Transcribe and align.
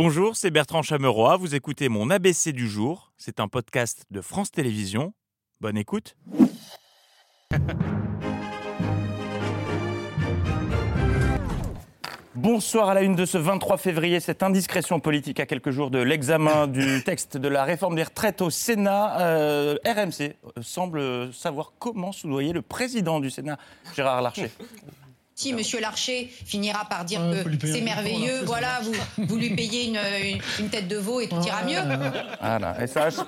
Bonjour, 0.00 0.36
c'est 0.36 0.52
Bertrand 0.52 0.82
Chameroy. 0.82 1.36
Vous 1.38 1.56
écoutez 1.56 1.88
mon 1.88 2.08
ABC 2.08 2.52
du 2.52 2.68
jour. 2.68 3.10
C'est 3.16 3.40
un 3.40 3.48
podcast 3.48 4.04
de 4.12 4.20
France 4.20 4.52
Télévisions. 4.52 5.12
Bonne 5.60 5.76
écoute. 5.76 6.14
Bonsoir 12.36 12.90
à 12.90 12.94
la 12.94 13.02
une 13.02 13.16
de 13.16 13.26
ce 13.26 13.38
23 13.38 13.76
février, 13.76 14.20
cette 14.20 14.44
indiscrétion 14.44 15.00
politique 15.00 15.40
à 15.40 15.46
quelques 15.46 15.72
jours 15.72 15.90
de 15.90 15.98
l'examen 15.98 16.68
du 16.68 17.02
texte 17.04 17.36
de 17.36 17.48
la 17.48 17.64
réforme 17.64 17.96
des 17.96 18.04
retraites 18.04 18.40
au 18.40 18.50
Sénat. 18.50 19.20
Euh, 19.20 19.74
RMC 19.84 20.36
semble 20.62 21.32
savoir 21.32 21.72
comment 21.80 22.12
soudoyer 22.12 22.52
le 22.52 22.62
président 22.62 23.18
du 23.18 23.30
Sénat, 23.30 23.58
Gérard 23.96 24.22
Larcher. 24.22 24.52
Si 25.38 25.52
Monsieur 25.52 25.78
Larcher 25.80 26.28
finira 26.46 26.84
par 26.86 27.04
dire 27.04 27.20
que 27.20 27.66
c'est 27.68 27.80
merveilleux, 27.80 28.40
voilà, 28.44 28.80
vous, 28.82 28.92
vous 29.24 29.36
lui 29.36 29.54
payez 29.54 29.86
une, 29.86 29.96
une- 30.34 30.40
une 30.58 30.68
tête 30.68 30.88
de 30.88 30.96
veau 30.96 31.20
et 31.20 31.28
tout 31.28 31.40
ira 31.46 31.62
mieux. 31.62 31.78
Voilà. 32.40 32.82
Et 32.82 32.88
ça 32.88 33.04
a, 33.04 33.10
ça 33.12 33.24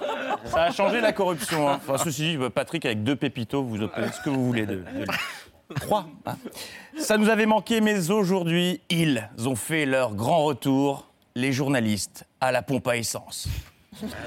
a 0.65 0.73
changé 0.73 1.01
la 1.01 1.13
corruption. 1.13 1.71
hein. 1.71 1.81
Enfin, 1.81 2.03
ceci 2.03 2.37
dit, 2.37 2.39
Patrick, 2.53 2.85
avec 2.85 3.05
deux 3.05 3.15
pépitos, 3.15 3.63
vous 3.63 3.81
obtenez 3.81 4.09
ce 4.09 4.21
que 4.25 4.29
vous 4.31 4.45
voulez 4.45 4.67
de. 4.67 4.83
Trois. 5.77 6.09
hein. 6.27 6.35
Ça 6.99 7.17
nous 7.17 7.29
avait 7.29 7.47
manqué, 7.47 7.81
mais 7.81 8.11
aujourd'hui, 8.11 8.81
ils 8.91 9.23
ont 9.47 9.55
fait 9.55 9.87
leur 9.87 10.17
grand 10.17 10.43
retour, 10.43 11.07
les 11.37 11.53
journalistes, 11.53 12.25
à 12.41 12.51
la 12.51 12.63
pompe 12.63 12.89
à 12.89 12.97
essence. 12.97 13.47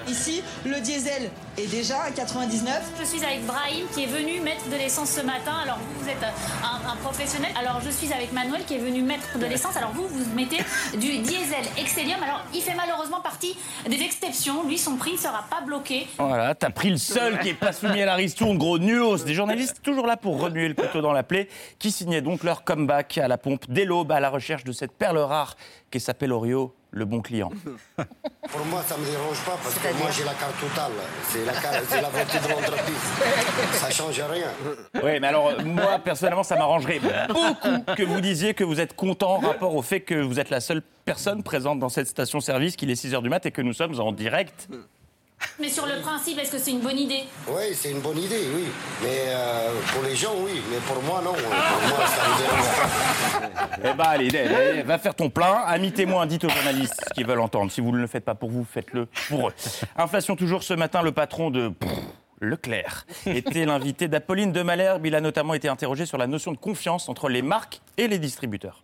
Ici, 0.08 0.44
le 0.66 0.80
diesel 0.82 1.32
est 1.58 1.68
déjà 1.68 2.02
à 2.02 2.12
99. 2.12 2.82
Je 3.00 3.06
suis 3.06 3.24
avec 3.24 3.46
Brahim 3.46 3.86
qui 3.94 4.04
est 4.04 4.08
venu 4.08 4.42
mettre 4.42 4.70
de 4.70 4.76
l'essence 4.76 5.10
ce 5.12 5.22
matin. 5.22 5.54
Alors 5.64 5.78
vous, 5.78 6.04
vous 6.04 6.10
êtes 6.10 6.22
un, 6.22 6.92
un 6.92 6.96
professionnel. 6.98 7.50
Alors 7.58 7.80
je 7.82 7.90
suis 7.90 8.12
avec 8.12 8.34
Manuel 8.34 8.66
qui 8.66 8.76
est 8.76 8.80
venu 8.80 9.02
mettre 9.02 9.40
de 9.40 9.46
l'essence. 9.46 9.78
Alors 9.78 9.92
vous, 9.92 10.06
vous 10.08 10.36
mettez 10.36 10.58
du 10.98 11.20
diesel 11.20 11.64
Excellium. 11.78 12.22
Alors 12.22 12.42
il 12.54 12.62
fait 12.62 12.76
malheureusement 12.76 13.22
partie 13.22 13.58
des 13.90 14.02
exceptions. 14.02 14.68
Lui, 14.68 14.78
son 14.78 14.98
prix 14.98 15.14
ne 15.14 15.18
sera 15.18 15.46
pas 15.50 15.62
bloqué. 15.62 16.08
Voilà, 16.20 16.54
t'as 16.56 16.70
pris 16.70 16.90
le 16.90 16.98
seul 16.98 17.40
qui 17.40 17.50
est 17.50 17.54
pas 17.54 17.72
soumis 17.72 18.02
à 18.02 18.06
la 18.06 18.16
ristourne, 18.16 18.58
gros 18.58 18.78
nulos. 18.78 19.24
Des 19.24 19.34
journalistes 19.34 19.82
toujours 19.82 20.08
là 20.08 20.18
pour 20.18 20.42
remuer 20.42 20.68
le 20.68 20.74
couteau 20.74 21.02
dans 21.02 21.14
la 21.14 21.24
plaie, 21.24 21.48
qui 21.80 21.90
signaient 21.90 22.22
donc 22.22 22.44
leur 22.44 22.66
comeback 22.66 23.18
à 23.18 23.30
la 23.30 23.38
pompe 23.38 23.64
dès 23.70 23.86
l'aube 23.86 24.12
à 24.12 24.20
la 24.20 24.30
recherche 24.30 24.66
de 24.66 24.74
cette 24.74 24.92
perle 24.92 25.18
rare 25.20 25.56
qui 25.90 26.00
s'appelle 26.02 26.34
Orio, 26.34 26.76
le 26.94 27.06
bon 27.06 27.22
client. 27.22 27.50
Pour 27.98 28.66
moi, 28.68 28.84
ça 28.88 28.96
ne 28.96 29.02
me 29.02 29.10
dérange 29.10 29.40
pas 29.46 29.58
parce 29.64 29.74
que 29.76 29.98
moi, 29.98 30.10
j'ai 30.12 30.24
la 30.24 30.34
carte 30.34 30.60
totale. 30.60 30.92
C'est 31.28 31.44
la, 31.44 31.54
carte- 31.54 31.90
la 31.92 32.10
voiture 32.10 32.42
de 32.42 32.48
l'entreprise. 32.50 32.96
Ça 33.74 33.88
ne 33.88 33.94
change 33.94 34.22
rien. 34.22 34.48
Oui, 35.04 35.20
mais 35.20 35.28
alors, 35.28 35.64
moi, 35.66 35.98
personnellement, 36.00 36.44
ça 36.44 36.56
m'arrangerait 36.56 37.00
beaucoup 37.00 37.94
que 37.96 38.04
vous 38.04 38.22
disiez 38.22 38.54
que 38.54 38.64
vous 38.64 38.80
êtes 38.80 38.96
content 38.96 39.36
en 39.38 39.40
rapport 39.40 39.76
au 39.76 39.82
fait 39.82 40.02
que 40.02 40.14
vous 40.22 40.40
êtes 40.40 40.52
la 40.52 40.60
seule 40.62 40.84
personne 41.06 41.42
présente 41.42 41.80
dans 41.80 41.90
cette 41.90 42.08
station-service, 42.08 42.76
qu'il 42.76 42.92
est 42.92 42.96
6 42.96 43.14
h 43.14 43.22
du 43.24 43.30
mat 43.30 43.44
et 43.46 43.52
que 43.52 43.62
nous 43.64 43.74
sommes 43.74 44.00
en 44.00 44.12
direct. 44.12 44.70
Mais 45.60 45.70
sur 45.70 45.86
le 45.86 46.02
principe, 46.02 46.40
est-ce 46.40 46.52
que 46.52 46.58
c'est 46.58 46.72
une 46.72 46.80
bonne 46.80 46.98
idée? 46.98 47.24
Oui, 47.48 47.74
c'est 47.74 47.92
une 47.92 48.00
bonne 48.00 48.18
idée, 48.18 48.48
oui. 48.56 48.66
Mais 49.02 49.26
euh, 49.28 49.72
pour 49.94 50.04
les 50.04 50.16
gens, 50.16 50.34
oui. 50.40 50.62
Mais 50.72 50.78
pour 50.78 51.02
moi, 51.04 51.22
non. 51.24 51.34
Pour 51.34 51.90
moi, 51.90 52.08
ça 52.08 52.28
me. 52.28 53.84
Eh 53.86 53.94
ben, 53.94 54.04
allez, 54.04 54.30
allez, 54.30 54.56
allez, 54.56 54.82
va 54.84 54.98
faire 54.98 55.16
ton 55.16 55.30
plein. 55.30 55.64
Amis 55.66 55.92
témoins, 55.92 56.26
dites 56.26 56.44
aux 56.44 56.50
journalistes 56.50 57.04
ce 57.08 57.14
qu'ils 57.14 57.26
veulent 57.26 57.40
entendre. 57.40 57.72
Si 57.72 57.82
vous 57.82 57.92
ne 57.92 57.98
le 57.98 58.08
faites 58.08 58.24
pas 58.24 58.36
pour 58.36 58.50
vous, 58.50 58.64
faites-le 58.64 59.08
pour 59.28 59.50
eux. 59.50 59.54
Inflation 59.98 60.36
toujours 60.36 60.64
ce 60.64 60.74
matin, 60.74 61.02
le 61.02 61.12
patron 61.12 61.50
de... 61.52 61.72
Leclerc 62.44 63.06
était 63.26 63.66
l'invité 63.66 64.08
d'Apolline 64.08 64.52
de 64.52 64.62
Malherbe. 64.62 65.06
Il 65.06 65.16
a 65.16 65.22
notamment 65.22 65.54
été 65.54 65.70
interrogé 65.70 66.06
sur 66.06 66.18
la 66.18 66.28
notion 66.28 66.52
de 66.52 66.58
confiance 66.58 67.10
entre 67.10 67.30
les 67.30 67.42
marques 67.42 67.82
et 67.98 68.08
les 68.08 68.20
distributeurs. 68.20 68.84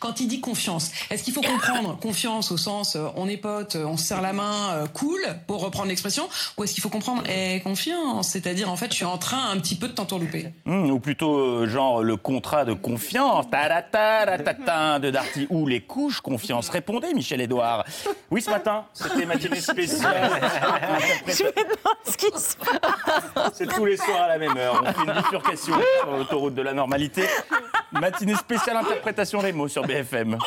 Quand 0.00 0.20
il 0.20 0.28
dit 0.28 0.40
confiance, 0.40 0.90
est-ce 1.10 1.22
qu'il 1.22 1.32
faut 1.32 1.40
comprendre 1.42 1.98
confiance 2.02 2.52
au 2.52 2.56
sens 2.56 2.96
euh, 2.96 3.06
on 3.16 3.28
est 3.28 3.36
potes, 3.36 3.76
euh, 3.76 3.84
on 3.84 3.96
se 3.96 4.06
serre 4.06 4.22
la 4.22 4.32
main, 4.32 4.72
euh, 4.72 4.86
cool, 4.86 5.20
pour 5.46 5.62
reprendre 5.62 5.88
l'expression, 5.88 6.28
ou 6.56 6.64
est-ce 6.64 6.74
qu'il 6.74 6.82
faut 6.82 6.88
comprendre 6.88 7.22
eh, 7.28 7.60
confiance, 7.60 8.28
c'est-à-dire 8.28 8.70
en 8.70 8.76
fait 8.76 8.90
je 8.90 8.96
suis 8.96 9.04
en 9.04 9.18
train 9.18 9.50
un 9.50 9.58
petit 9.58 9.76
peu 9.76 9.88
de 9.88 9.92
t'entourlouper 9.92 10.52
Hmm, 10.64 10.90
ou 10.90 10.98
plutôt, 11.00 11.38
euh, 11.38 11.68
genre, 11.68 12.02
le 12.02 12.16
contrat 12.16 12.64
de 12.64 12.72
confiance, 12.72 13.46
de 13.46 15.10
Darty, 15.10 15.46
ou 15.50 15.66
les 15.66 15.80
couches 15.80 16.20
confiance. 16.20 16.68
Répondez, 16.68 17.14
Michel 17.14 17.40
Edouard. 17.40 17.84
Oui, 18.30 18.42
ce 18.42 18.50
matin, 18.50 18.84
c'était 18.92 19.26
matinée 19.26 19.60
spéciale. 19.60 20.30
C'est 23.52 23.66
tous 23.66 23.84
les 23.84 23.96
soirs 23.96 24.22
à 24.22 24.28
la 24.28 24.38
même 24.38 24.56
heure. 24.56 24.82
On 24.84 24.92
fait 24.92 25.04
une 25.04 25.12
bifurcation 25.12 25.74
sur 26.00 26.10
l'autoroute 26.16 26.54
de 26.54 26.62
la 26.62 26.72
normalité. 26.72 27.24
Matinée 27.92 28.34
spéciale 28.34 28.76
interprétation 28.76 29.42
des 29.42 29.52
mots 29.52 29.68
sur 29.68 29.82
BFM. 29.86 30.38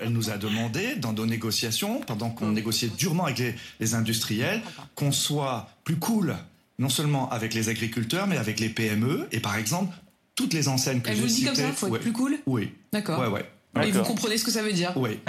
Elle 0.00 0.10
nous 0.10 0.30
a 0.30 0.36
demandé, 0.36 0.96
dans 0.96 1.12
nos 1.12 1.26
négociations, 1.26 2.00
pendant 2.00 2.30
qu'on 2.30 2.48
négociait 2.50 2.88
durement 2.88 3.24
avec 3.24 3.38
les, 3.38 3.54
les 3.80 3.94
industriels, 3.94 4.60
qu'on 4.94 5.12
soit 5.12 5.68
plus 5.84 5.96
cool, 5.96 6.36
non 6.78 6.88
seulement 6.90 7.30
avec 7.30 7.54
les 7.54 7.68
agriculteurs, 7.68 8.26
mais 8.26 8.36
avec 8.36 8.60
les 8.60 8.68
PME. 8.68 9.28
Et 9.32 9.40
par 9.40 9.56
exemple, 9.56 9.94
toutes 10.34 10.52
les 10.54 10.68
enseignes 10.68 11.00
que 11.00 11.08
Elle 11.08 11.16
j'ai 11.16 11.20
vous 11.22 11.26
le 11.28 11.32
dit 11.32 11.44
comme 11.46 11.54
ça, 11.54 11.72
faut 11.72 11.86
être 11.86 11.92
Ouais. 11.92 11.98
plus 12.00 12.12
cool 12.12 12.36
Oui. 12.46 12.72
D'accord. 12.92 13.18
Ouais, 13.20 13.28
ouais. 13.28 13.44
Et 13.86 13.92
vous 13.92 14.02
comprenez 14.02 14.36
ce 14.38 14.44
que 14.44 14.50
ça 14.50 14.62
veut 14.62 14.72
dire 14.72 14.92
Oui. 14.96 15.20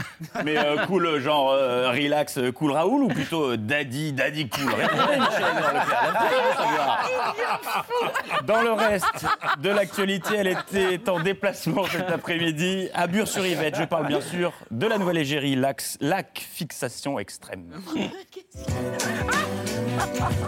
Mais 0.44 0.58
euh, 0.58 0.86
cool, 0.88 1.06
euh, 1.06 1.20
genre 1.22 1.52
euh, 1.52 1.92
relax, 1.92 2.38
euh, 2.40 2.52
cool 2.52 2.72
Raoul, 2.72 3.04
ou 3.04 3.08
plutôt 3.10 3.52
euh, 3.52 3.58
daddy, 3.58 4.12
daddy 4.12 4.50
cool 4.50 4.74
Répondez, 4.74 5.18
Michel 5.20 5.54
Leclerc. 5.56 7.09
Dans 8.46 8.62
le 8.62 8.72
reste 8.72 9.26
de 9.62 9.70
l'actualité, 9.70 10.36
elle 10.38 10.48
était 10.48 11.10
en 11.10 11.20
déplacement 11.20 11.86
cet 11.86 12.10
après-midi 12.10 12.90
à 12.94 13.08
Bure-sur-Yvette. 13.08 13.76
Je 13.78 13.84
parle 13.84 14.08
bien 14.08 14.22
sûr 14.22 14.54
de 14.72 14.88
la 14.88 14.98
nouvelle 14.98 15.18
égérie 15.18 15.56
lac, 15.56 16.48
fixation 16.52 17.20
extrême. 17.20 17.66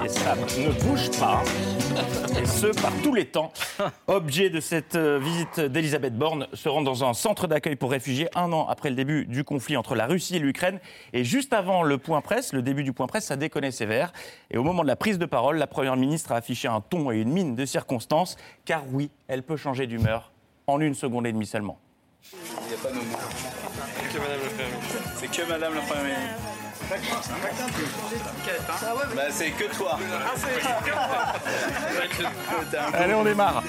Et 0.04 0.10
ça 0.10 0.36
ne 0.36 0.72
bouge 0.84 1.12
pas, 1.20 1.42
et 2.40 2.46
ce 2.46 2.68
par 2.82 2.92
tous 3.04 3.14
les 3.14 3.26
temps. 3.26 3.52
Objet 4.08 4.50
de 4.50 4.60
cette 4.60 4.96
euh, 4.96 5.20
visite 5.20 5.60
d'Elisabeth 5.60 6.18
Borne 6.18 6.48
se 6.54 6.70
rend 6.70 6.82
dans 6.82 7.04
un 7.04 7.14
centre 7.14 7.48
d'accueil 7.48 7.76
pour 7.76 7.92
réfugiés 7.92 8.30
un 8.36 8.52
an 8.54 8.68
après 8.68 8.90
le 8.90 8.96
début 8.96 9.26
du 9.26 9.44
conflit 9.44 9.78
entre 9.78 9.96
la 9.96 10.06
Russie 10.06 10.38
et 10.38 10.40
l'Ukraine. 10.40 10.80
Et 11.14 11.24
juste 11.24 11.54
avant 11.54 11.84
le 11.84 11.98
point 11.98 12.22
presse, 12.22 12.54
le 12.54 12.62
début 12.62 12.84
du 12.84 12.94
point 12.94 13.08
presse, 13.08 13.26
ça 13.26 13.36
déconnait 13.36 13.72
sévère. 13.72 14.14
Et 14.50 14.58
au 14.58 14.64
moment 14.64 14.84
de 14.84 14.88
la 14.88 14.96
prise 14.96 15.20
de 15.20 15.26
parole, 15.26 15.58
la 15.58 15.68
Première 15.68 15.98
ministre 15.98 16.32
a 16.32 16.38
affiché 16.38 16.68
ton 16.80 17.12
et 17.12 17.18
une 17.18 17.32
mine 17.32 17.56
de 17.56 17.66
circonstance, 17.66 18.38
car 18.64 18.84
oui, 18.92 19.12
elle 19.28 19.44
peut 19.44 19.58
changer 19.58 19.88
d'humeur 19.88 20.32
en 20.68 20.80
une 20.80 20.94
seconde 20.94 21.28
et 21.28 21.34
demie 21.34 21.46
seulement. 21.46 21.78
C'est 25.18 25.32
que 25.32 25.50
Madame 25.50 25.76
la 25.76 25.82
Première 25.82 26.06
ministre. 26.06 26.62
Bah, 29.16 29.24
c'est 29.30 29.52
que 29.52 29.76
toi. 29.76 29.98
Allez, 32.94 33.14
on 33.14 33.24
démarre. 33.24 33.64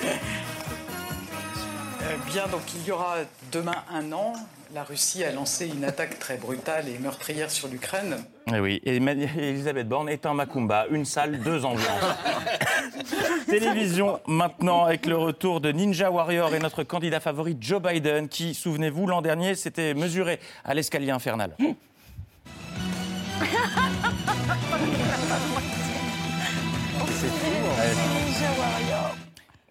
Euh, 2.04 2.16
Bien, 2.26 2.46
donc 2.48 2.62
il 2.74 2.86
y 2.86 2.90
aura 2.90 3.16
demain 3.52 3.76
un 3.92 4.12
an. 4.12 4.32
La 4.74 4.84
Russie 4.84 5.22
a 5.22 5.30
lancé 5.32 5.68
une 5.68 5.84
attaque 5.84 6.18
très 6.18 6.36
brutale 6.38 6.88
et 6.88 6.98
meurtrière 6.98 7.50
sur 7.50 7.68
l'Ukraine. 7.68 8.16
Eh 8.52 8.58
oui, 8.58 8.80
et 8.84 8.96
Elisabeth 9.36 9.86
Borne 9.86 10.08
est 10.08 10.24
un 10.24 10.32
Macumba, 10.32 10.86
une 10.90 11.04
salle, 11.04 11.40
deux 11.40 11.64
ambiances. 11.64 11.86
Télévision 13.48 14.18
maintenant 14.26 14.84
avec 14.84 15.04
le 15.06 15.16
retour 15.16 15.60
de 15.60 15.70
Ninja 15.70 16.10
Warrior 16.10 16.54
et 16.54 16.58
notre 16.58 16.84
candidat 16.84 17.20
favori 17.20 17.56
Joe 17.60 17.82
Biden 17.82 18.28
qui, 18.28 18.54
souvenez-vous, 18.54 19.06
l'an 19.06 19.20
dernier 19.20 19.54
s'était 19.54 19.92
mesuré 19.92 20.40
à 20.64 20.72
l'escalier 20.72 21.10
infernal. 21.10 21.54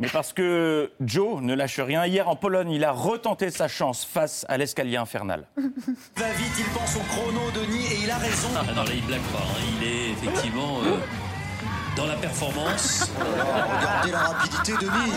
Mais 0.01 0.09
parce 0.09 0.33
que 0.33 0.91
Joe 0.99 1.41
ne 1.41 1.53
lâche 1.53 1.79
rien, 1.79 2.07
hier 2.07 2.27
en 2.27 2.35
Pologne, 2.35 2.71
il 2.71 2.83
a 2.83 2.91
retenté 2.91 3.51
sa 3.51 3.67
chance 3.67 4.03
face 4.03 4.43
à 4.49 4.57
l'escalier 4.57 4.97
infernal. 4.97 5.45
Va 5.55 6.31
vite, 6.31 6.53
il 6.57 6.65
pense 6.73 6.95
au 6.95 7.01
chrono, 7.01 7.51
Denis, 7.53 7.85
et 7.85 7.99
il 8.03 8.09
a 8.09 8.17
raison. 8.17 8.47
Ah 8.57 8.63
non, 8.75 8.83
là, 8.83 8.89
il 8.93 9.05
blague 9.05 9.21
pas. 9.21 9.37
hein. 9.37 9.61
Il 9.79 9.87
est 9.87 10.09
effectivement 10.09 10.79
euh, 10.83 10.97
dans 11.95 12.07
la 12.07 12.15
performance. 12.15 13.11
Regardez 13.19 14.11
la 14.11 14.17
rapidité, 14.19 14.71
Denis. 14.73 14.89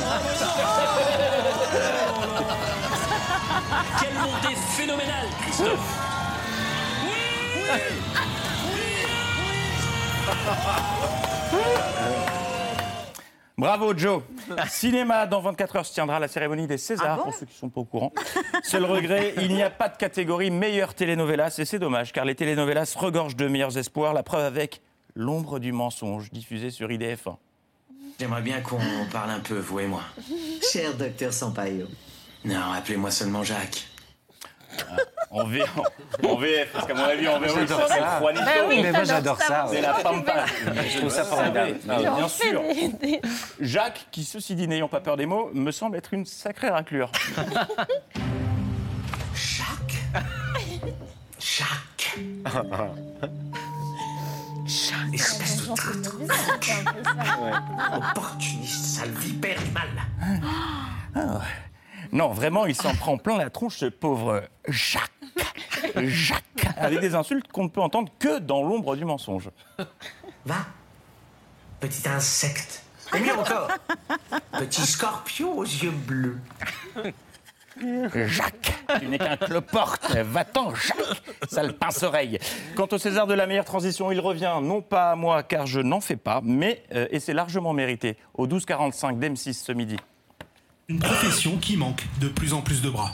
Quelle 4.03 4.15
montée 4.21 4.55
phénoménale, 4.77 5.27
Christophe 5.41 5.81
Bravo 13.57 13.97
Joe. 13.97 14.23
Cinéma, 14.69 15.27
dans 15.27 15.41
24 15.41 15.77
heures 15.77 15.87
se 15.87 15.93
tiendra 15.93 16.19
la 16.19 16.29
cérémonie 16.29 16.67
des 16.67 16.79
Césars, 16.79 17.23
pour 17.23 17.33
ceux 17.33 17.47
qui 17.47 17.55
ne 17.55 17.59
sont 17.59 17.69
pas 17.69 17.81
au 17.81 17.85
courant. 17.85 18.13
Seul 18.63 18.85
regret, 18.85 19.35
il 19.39 19.55
n'y 19.55 19.63
a 19.63 19.71
pas 19.71 19.89
de 19.89 19.97
catégorie 19.97 20.51
meilleure 20.51 20.95
télénovelas, 20.95 21.55
et 21.59 21.65
c'est 21.65 21.79
dommage, 21.79 22.13
car 22.13 22.25
les 22.25 22.35
télénovelas 22.35 22.95
regorgent 22.97 23.37
de 23.37 23.47
meilleurs 23.47 23.79
espoirs, 23.79 24.13
la 24.13 24.23
preuve 24.23 24.45
avec 24.45 24.81
L'ombre 25.17 25.61
du 25.61 25.71
mensonge, 25.71 26.33
diffusé 26.33 26.71
sur 26.71 26.89
IDF1. 26.89 27.37
J'aimerais 28.19 28.43
bien 28.43 28.61
qu'on 28.61 28.81
parle 29.13 29.31
un 29.31 29.39
peu, 29.39 29.59
vous 29.59 29.79
et 29.79 29.87
moi. 29.87 30.03
Cher 30.73 30.95
docteur 30.95 31.33
Sampaio. 31.33 31.87
Non, 32.45 32.73
appelez-moi 32.73 33.13
seulement 33.13 33.45
Jacques. 33.45 33.87
En, 35.37 35.45
V, 35.49 35.63
en, 36.23 36.29
en 36.29 36.37
VF, 36.37 36.73
parce 36.73 36.87
qu'à 36.87 36.95
mon 36.95 37.03
avis, 37.03 37.27
en 37.27 37.41
VO, 37.41 37.49
J'adore 37.49 37.83
c'est 37.89 37.99
ça. 37.99 38.19
Juanito. 38.21 38.45
Ben 38.45 38.65
oui, 38.69 38.79
Mais 38.83 38.93
moi, 38.93 39.03
j'adore 39.03 39.43
ça, 39.43 39.67
C'est 39.69 39.75
ouais. 39.77 39.81
la 39.83 39.95
pampa. 39.95 40.45
Je 40.89 40.99
trouve 40.99 41.11
ça 41.11 41.23
le 41.23 41.27
formidable. 41.27 41.77
Ah. 41.89 41.99
Bien 41.99 42.29
sûr. 42.29 42.63
Jacques, 43.61 44.07
qui, 44.13 44.23
ceci 44.23 44.55
dit, 44.55 44.69
n'ayant 44.69 44.87
pas 44.87 45.01
peur 45.01 45.17
des 45.17 45.27
mots, 45.27 45.51
me 45.53 45.73
semble 45.73 45.97
être 45.97 46.15
une 46.15 46.25
sacrée 46.25 46.71
raclure. 46.71 47.11
Jacques? 51.41 52.17
Espèce 55.13 55.69
de 55.69 55.75
traître. 55.75 56.17
Opportuniste, 57.97 58.85
sale 58.85 59.11
vipère 59.11 59.61
du 59.61 59.71
mal. 59.73 59.89
Ah 61.17 61.21
ouais. 61.39 61.64
Non, 62.15 62.29
vraiment, 62.29 62.65
il 62.65 62.77
s'en 62.77 62.95
prend 62.95 63.19
plein 63.19 63.37
la 63.37 63.51
tronche, 63.51 63.79
ce 63.79 63.87
pauvre 63.87 64.45
Jacques. 64.69 65.11
Jacques. 65.97 66.43
Avec 66.77 67.01
des 67.01 67.17
insultes 67.17 67.51
qu'on 67.51 67.65
ne 67.65 67.69
peut 67.69 67.81
entendre 67.81 68.11
que 68.21 68.39
dans 68.39 68.63
l'ombre 68.63 68.95
du 68.95 69.05
mensonge. 69.05 69.51
Va, 70.47 70.59
petit 71.81 72.09
insecte. 72.09 72.85
Et 73.17 73.19
mieux 73.19 73.35
encore, 73.37 73.69
petit 74.59 74.87
scorpion 74.87 75.59
aux 75.59 75.65
yeux 75.65 75.91
bleus. 75.91 76.39
Jacques, 78.27 78.73
tu 79.01 79.09
n'es 79.09 79.19
qu'un 79.19 79.37
cloporte. 79.37 80.15
Va-t'en, 80.15 80.73
Jacques, 80.73 81.23
sale 81.49 81.73
pince-oreille. 81.73 82.39
Quant 82.77 82.87
au 82.93 82.99
César 82.99 83.27
de 83.27 83.35
la 83.35 83.49
meilleure 83.49 83.65
transition, 83.65 84.13
il 84.13 84.21
revient 84.21 84.59
non 84.63 84.83
pas 84.83 85.11
à 85.11 85.17
moi, 85.17 85.43
car 85.43 85.67
je 85.67 85.81
n'en 85.81 86.01
fais 86.01 86.17
pas, 86.17 86.41
mais, 86.45 86.85
euh, 86.95 87.09
et 87.11 87.19
c'est 87.19 87.35
largement 87.35 87.73
mérité, 87.73 88.17
au 88.35 88.47
12h45 88.47 89.19
d'M6 89.19 89.55
ce 89.55 89.73
midi. 89.73 89.97
Une 90.87 90.99
profession 90.99 91.57
qui 91.57 91.79
manque 91.79 92.05
de 92.21 92.29
plus 92.29 92.53
en 92.53 92.61
plus 92.61 92.83
de 92.83 92.91
bras. 92.91 93.13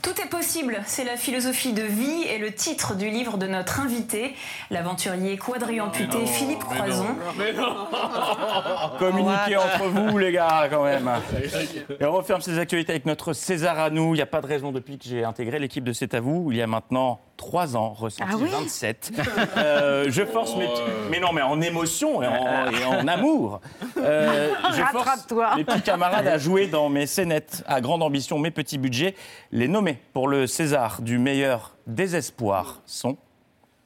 Tout 0.00 0.20
est 0.20 0.28
possible, 0.28 0.80
c'est 0.84 1.04
la 1.04 1.16
philosophie 1.16 1.72
de 1.72 1.82
vie 1.82 2.24
et 2.28 2.38
le 2.38 2.52
titre 2.52 2.94
du 2.96 3.08
livre 3.08 3.36
de 3.36 3.46
notre 3.46 3.80
invité, 3.80 4.34
l'aventurier 4.70 5.36
quadriamputé 5.38 6.26
Philippe 6.26 6.64
Croison. 6.64 7.16
Communiquez 8.98 9.56
entre 9.56 9.86
vous, 9.86 10.18
les 10.18 10.32
gars, 10.32 10.68
quand 10.70 10.84
même. 10.84 11.10
Et 12.00 12.04
on 12.04 12.12
referme 12.12 12.40
ces 12.40 12.58
actualités 12.58 12.92
avec 12.92 13.06
notre 13.06 13.32
César 13.32 13.78
à 13.78 13.90
nous. 13.90 14.14
Il 14.14 14.18
n'y 14.18 14.22
a 14.22 14.26
pas 14.26 14.40
de 14.40 14.46
raison 14.46 14.72
depuis 14.72 14.98
que 14.98 15.04
j'ai 15.04 15.24
intégré 15.24 15.58
l'équipe 15.60 15.84
de 15.84 15.92
C'est 15.92 16.14
à 16.14 16.20
vous, 16.20 16.50
il 16.50 16.58
y 16.58 16.62
a 16.62 16.66
maintenant 16.66 17.20
3 17.36 17.76
ans, 17.76 17.92
ressenti 17.92 18.30
Ah 18.32 18.36
oui 18.38 18.48
27. 18.50 19.12
Euh, 19.56 20.06
je 20.08 20.24
force 20.24 20.56
mes 20.56 20.66
petits... 20.66 20.82
Mais 21.10 21.20
non, 21.20 21.32
mais 21.32 21.42
en 21.42 21.60
émotion 21.60 22.22
et 22.22 22.26
en, 22.26 22.70
et 22.70 22.84
en 22.84 23.06
amour. 23.06 23.60
Euh, 24.02 24.50
je 24.74 24.82
force 24.90 25.56
mes 25.56 25.64
petits 25.64 25.82
camarades 25.82 26.26
à 26.26 26.38
jouer 26.38 26.66
dans 26.66 26.88
mes 26.88 27.06
scénettes 27.06 27.62
à 27.66 27.80
grande 27.80 28.02
ambition, 28.02 28.38
mes 28.38 28.50
petits 28.50 28.78
budgets. 28.78 29.14
Les 29.50 29.68
nommés 29.68 29.98
pour 30.12 30.28
le 30.28 30.46
César 30.46 31.02
du 31.02 31.18
meilleur 31.18 31.76
désespoir 31.86 32.80
sont... 32.86 33.16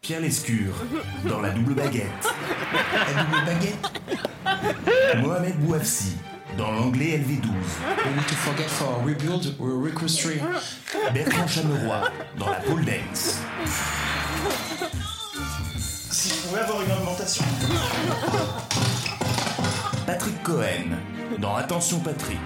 Pierre 0.01 0.21
Lescure, 0.21 0.75
dans 1.29 1.41
la 1.41 1.51
double 1.51 1.75
baguette. 1.75 2.07
La 3.17 3.23
double 3.25 3.45
baguette 3.45 3.93
Mohamed 5.17 5.59
Bouafsi, 5.59 6.17
dans 6.57 6.71
l'anglais 6.71 7.19
LV12. 7.19 7.49
We 7.49 8.15
need 8.15 8.27
to 8.29 8.35
forget 8.35 8.69
for 8.69 9.03
rebuild, 9.05 9.57
we 9.59 9.73
reconstruct. 9.73 10.43
Bertrand 11.13 11.49
Chameroy, 11.49 12.11
dans 12.39 12.51
la 12.51 12.61
pole 12.61 12.85
dance. 12.85 13.41
Si 16.11 16.29
je 16.29 16.49
pouvais 16.49 16.61
avoir 16.61 16.83
une 16.83 16.93
augmentation. 16.93 17.45
Cohen, 20.47 20.95
dans 21.39 21.57
Attention 21.57 21.99
Patrick. 21.99 22.39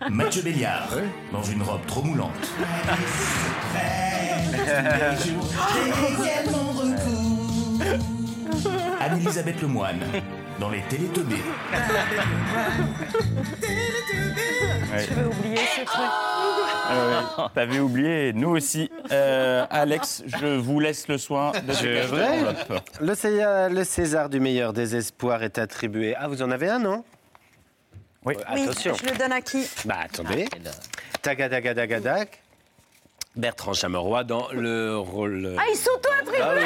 Mathieu 0.10 0.42
Béliard, 0.42 0.88
dans 1.30 1.44
une 1.44 1.62
robe 1.62 1.86
trop 1.86 2.02
moulante. 2.02 2.32
Anne-Elisabeth 9.00 9.62
Lemoine, 9.62 10.00
dans 10.58 10.70
les 10.70 10.82
vais 15.14 15.26
oublier 15.26 15.58
ce 15.76 15.84
truc. 15.84 16.33
Euh, 16.94 17.48
t'avais 17.54 17.80
oublié, 17.80 18.32
nous 18.32 18.50
aussi. 18.50 18.90
Euh, 19.10 19.66
Alex, 19.70 20.22
je 20.26 20.46
vous 20.58 20.80
laisse 20.80 21.08
le 21.08 21.18
soin 21.18 21.52
de 21.66 21.72
C'est 21.72 22.02
vrai 22.02 22.38
le 23.00 23.84
César, 23.84 24.28
du 24.28 24.40
meilleur 24.40 24.72
désespoir 24.72 25.42
est 25.42 25.58
attribué. 25.58 26.14
Ah, 26.16 26.28
vous 26.28 26.42
en 26.42 26.50
avez 26.50 26.68
un, 26.68 26.78
non? 26.78 27.04
Oui. 28.24 28.34
Euh, 28.38 28.62
attention. 28.64 28.94
je 28.94 29.10
le 29.10 29.18
donne 29.18 29.32
à 29.32 29.40
qui? 29.40 29.68
Bah 29.84 29.96
attendez. 30.04 30.48
Ah, 30.52 30.70
Tagadagadagadag. 31.20 32.28
Bertrand 33.36 33.72
Chameroy 33.72 34.22
dans 34.22 34.46
le 34.52 34.96
rôle. 34.96 35.56
Ah, 35.58 35.62
ils 35.68 35.78
Ah 36.40 36.50
oui, 36.54 36.62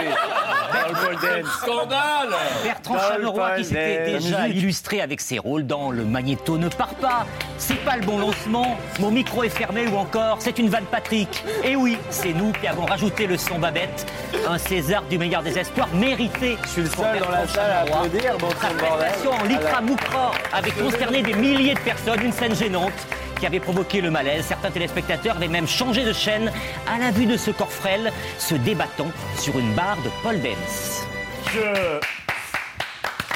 dans 0.75 0.88
le 0.88 1.06
pole 1.06 1.43
dance. 1.43 1.53
Scandale 1.62 2.29
Bertrand 2.62 2.94
Dans 2.94 3.00
Chameroy 3.00 3.56
qui 3.56 3.65
s'était 3.65 4.19
déjà 4.19 4.49
illustré 4.49 5.00
avec 5.00 5.23
ses 5.23 5.38
rôles 5.38 5.67
dans 5.67 5.91
Le 5.91 6.05
Magnéto 6.05 6.59
ne 6.59 6.69
part 6.69 6.94
pas, 6.97 7.25
C'est 7.56 7.82
pas 7.87 7.97
le 7.97 8.05
bon 8.05 8.19
lancement, 8.19 8.76
Mon 9.00 9.11
micro 9.11 9.44
est 9.44 9.49
fermé 9.49 9.87
ou 9.88 9.97
encore 9.97 10.37
C'est 10.41 10.59
une 10.59 10.69
vanne 10.69 10.85
Patrick. 10.85 11.43
Et 11.65 11.75
oui, 11.75 11.97
c'est 12.11 12.35
nous 12.35 12.53
qui 12.53 12.67
avons 12.67 12.85
rajouté 12.85 13.26
le 13.26 13.38
son 13.38 13.59
Babette, 13.59 14.06
un 14.47 14.59
César 14.59 15.05
du 15.05 15.17
meilleur 15.17 15.43
des 15.43 15.59
espoirs 15.59 15.88
mérité. 15.94 16.59
Je 16.64 16.69
suis 16.69 16.82
le 16.82 16.91
seul 16.91 17.19
dans 17.19 17.31
la 17.31 17.47
salle 17.47 17.71
à 17.71 17.81
applaudir, 17.81 18.37
bon 18.37 18.50
Sa 18.61 18.69
prestation 18.69 19.31
en 19.31 19.44
Lycra. 19.44 19.81
Moukra 19.81 20.32
avait 20.53 20.71
consterné 20.73 21.23
des 21.23 21.32
milliers 21.32 21.75
de 21.75 21.81
personnes, 21.81 22.21
une 22.23 22.32
scène 22.32 22.55
gênante 22.55 22.93
qui 23.38 23.46
avait 23.46 23.61
provoqué 23.61 24.00
le 24.00 24.11
malaise. 24.11 24.44
Certains 24.44 24.70
téléspectateurs 24.70 25.37
avaient 25.37 25.49
même 25.49 25.69
changé 25.69 26.05
de 26.05 26.12
chaîne 26.12 26.52
à 26.87 26.99
la 26.99 27.11
vue 27.11 27.26
de 27.26 27.37
ce 27.37 27.50
corps 27.50 27.73
frêle 27.73 28.12
se 28.38 28.55
débattant 28.55 29.11
sur 29.38 29.58
une 29.58 29.73
barre 29.75 29.99
de 30.02 30.11
pole 30.23 30.40
dance. 30.40 31.06
Je... 31.52 31.61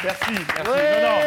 Merci, 0.04 0.32
merci. 0.32 0.64
Non, 0.64 0.74
non. 0.74 1.18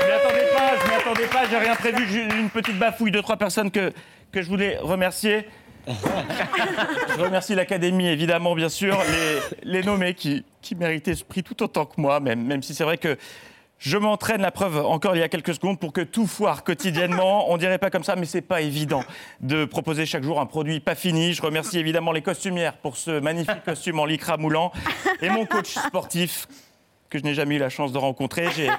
Je 0.00 0.06
m'y 0.06 0.12
attendais 0.12 0.46
pas, 0.54 0.70
je 0.80 0.88
m'y 0.88 0.94
attendais 0.94 1.26
pas, 1.26 1.48
j'ai 1.50 1.58
rien 1.58 1.74
prévu. 1.74 2.06
J'ai 2.10 2.22
une 2.38 2.50
petite 2.50 2.78
bafouille 2.78 3.10
de 3.10 3.20
trois 3.20 3.36
personnes 3.36 3.70
que, 3.70 3.92
que 4.30 4.42
je 4.42 4.48
voulais 4.48 4.78
remercier. 4.80 5.48
Je 5.88 7.20
remercie 7.20 7.56
l'Académie, 7.56 8.06
évidemment, 8.06 8.54
bien 8.54 8.68
sûr, 8.68 8.96
les, 9.10 9.80
les 9.80 9.82
nommés 9.82 10.14
qui, 10.14 10.44
qui 10.60 10.76
méritaient 10.76 11.16
ce 11.16 11.24
prix 11.24 11.42
tout 11.42 11.60
autant 11.64 11.86
que 11.86 12.00
moi, 12.00 12.20
même, 12.20 12.44
même 12.46 12.62
si 12.62 12.72
c'est 12.74 12.84
vrai 12.84 12.98
que 12.98 13.18
je 13.82 13.98
m'entraîne, 13.98 14.40
la 14.42 14.52
preuve, 14.52 14.78
encore 14.86 15.16
il 15.16 15.18
y 15.18 15.24
a 15.24 15.28
quelques 15.28 15.54
secondes, 15.54 15.76
pour 15.80 15.92
que 15.92 16.02
tout 16.02 16.28
foire 16.28 16.62
quotidiennement. 16.62 17.50
On 17.50 17.56
dirait 17.56 17.78
pas 17.78 17.90
comme 17.90 18.04
ça, 18.04 18.14
mais 18.14 18.26
c'est 18.26 18.40
pas 18.40 18.60
évident 18.60 19.02
de 19.40 19.64
proposer 19.64 20.06
chaque 20.06 20.22
jour 20.22 20.40
un 20.40 20.46
produit 20.46 20.78
pas 20.78 20.94
fini. 20.94 21.32
Je 21.32 21.42
remercie 21.42 21.80
évidemment 21.80 22.12
les 22.12 22.22
costumières 22.22 22.74
pour 22.74 22.96
ce 22.96 23.18
magnifique 23.18 23.64
costume 23.64 23.98
en 23.98 24.04
lycra 24.04 24.36
moulant 24.36 24.70
et 25.20 25.30
mon 25.30 25.46
coach 25.46 25.74
sportif 25.74 26.46
que 27.10 27.18
je 27.18 27.24
n'ai 27.24 27.34
jamais 27.34 27.56
eu 27.56 27.58
la 27.58 27.70
chance 27.70 27.90
de 27.90 27.98
rencontrer. 27.98 28.46
J'ai 28.54 28.70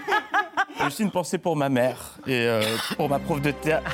aussi 0.86 1.04
une 1.04 1.12
pensée 1.12 1.38
pour 1.38 1.58
ma 1.58 1.68
mère 1.68 2.18
et 2.26 2.48
euh, 2.48 2.64
pour 2.96 3.10
ma 3.10 3.20
prof 3.20 3.42
de 3.42 3.52
théâtre. 3.52 3.92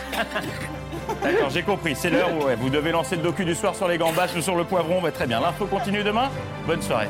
D'accord, 1.23 1.49
j'ai 1.49 1.63
compris. 1.63 1.95
C'est 1.95 2.11
l'heure 2.11 2.29
où 2.35 2.61
vous 2.61 2.69
devez 2.69 2.91
lancer 2.91 3.15
le 3.15 3.23
docu 3.23 3.45
du 3.45 3.55
soir 3.55 3.75
sur 3.75 3.87
les 3.87 3.97
gambaches 3.97 4.35
ou 4.35 4.41
sur 4.41 4.55
le 4.55 4.63
poivron. 4.63 5.01
Bah, 5.01 5.11
très 5.11 5.25
bien. 5.25 5.39
L'info 5.39 5.65
continue 5.65 6.03
demain. 6.03 6.29
Bonne 6.67 6.83
soirée. 6.83 7.09